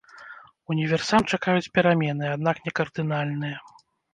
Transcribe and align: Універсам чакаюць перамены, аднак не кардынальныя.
Універсам 0.75 1.27
чакаюць 1.37 1.71
перамены, 1.75 2.25
аднак 2.35 2.65
не 2.65 2.71
кардынальныя. 2.81 3.57